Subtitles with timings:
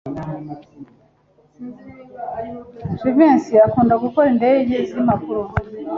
[2.99, 5.41] Jivency akunda gukora indege zimpapuro.